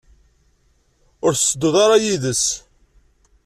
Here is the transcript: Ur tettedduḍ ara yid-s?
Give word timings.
Ur 1.25 1.33
tettedduḍ 1.33 1.75
ara 1.85 1.97
yid-s? 2.03 2.45